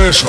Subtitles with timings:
[0.00, 0.26] крышу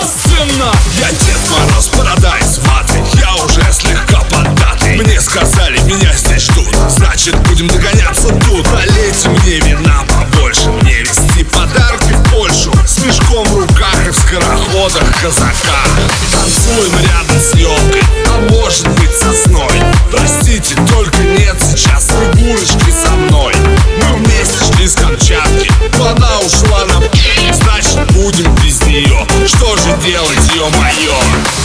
[0.00, 6.74] Собственно, я Дед Мороз Парадайз Матри, я уже слегка поддатый Мне сказали, меня здесь ждут.
[6.88, 7.97] Значит, будем догонять.
[30.66, 31.57] mayor.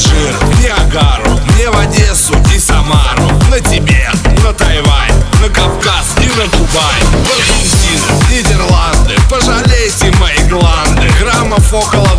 [0.00, 5.12] Алжир, в Ниагару Мне в Одессу и Самару На Тибет, на Тайвань,
[5.42, 7.00] на Кавказ и на Дубай.
[7.20, 12.09] В Нидерланды Пожалейте мои гланды Граммов около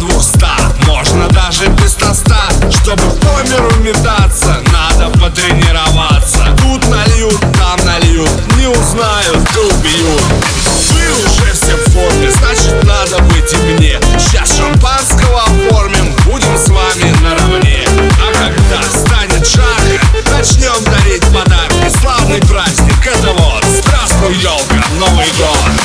[25.15, 25.80] going gone.